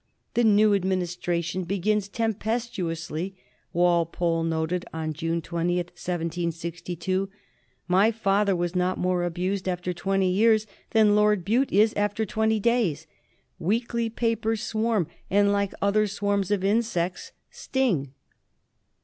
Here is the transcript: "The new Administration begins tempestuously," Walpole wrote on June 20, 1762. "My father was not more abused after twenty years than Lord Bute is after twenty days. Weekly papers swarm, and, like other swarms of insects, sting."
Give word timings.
"The 0.33 0.43
new 0.43 0.73
Administration 0.73 1.63
begins 1.63 2.07
tempestuously," 2.09 3.35
Walpole 3.71 4.43
wrote 4.43 4.83
on 4.91 5.13
June 5.13 5.43
20, 5.43 5.75
1762. 5.75 7.29
"My 7.87 8.09
father 8.09 8.55
was 8.55 8.75
not 8.75 8.97
more 8.97 9.23
abused 9.23 9.69
after 9.69 9.93
twenty 9.93 10.31
years 10.31 10.65
than 10.89 11.15
Lord 11.15 11.45
Bute 11.45 11.71
is 11.71 11.93
after 11.93 12.25
twenty 12.25 12.59
days. 12.59 13.05
Weekly 13.59 14.09
papers 14.09 14.63
swarm, 14.63 15.05
and, 15.29 15.51
like 15.51 15.71
other 15.83 16.07
swarms 16.07 16.49
of 16.49 16.63
insects, 16.63 17.31
sting." 17.51 18.15